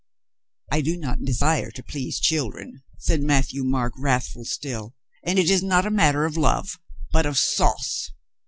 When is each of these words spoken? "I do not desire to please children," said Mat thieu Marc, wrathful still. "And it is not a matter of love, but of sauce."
"I 0.71 0.81
do 0.81 0.97
not 0.97 1.23
desire 1.23 1.69
to 1.69 1.83
please 1.83 2.19
children," 2.19 2.81
said 2.97 3.21
Mat 3.21 3.45
thieu 3.49 3.63
Marc, 3.63 3.93
wrathful 3.99 4.45
still. 4.45 4.95
"And 5.21 5.37
it 5.37 5.47
is 5.51 5.61
not 5.61 5.85
a 5.85 5.91
matter 5.91 6.25
of 6.25 6.37
love, 6.37 6.79
but 7.13 7.27
of 7.27 7.37
sauce." 7.37 8.09